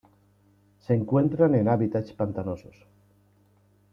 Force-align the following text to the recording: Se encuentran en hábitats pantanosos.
Se 0.79 0.95
encuentran 0.95 1.53
en 1.53 1.67
hábitats 1.67 2.11
pantanosos. 2.13 2.75